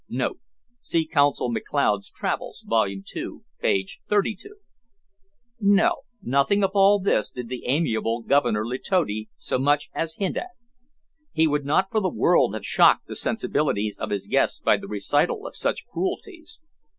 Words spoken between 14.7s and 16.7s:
the recital of such cruelties.